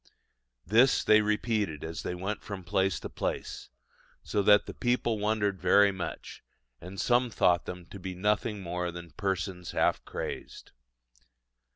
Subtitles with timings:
[0.65, 3.69] This they repeated as they went from place to place,
[4.23, 6.43] so that the people wondered very much;
[6.79, 10.71] and some thought them to be nothing more than persons half crazed.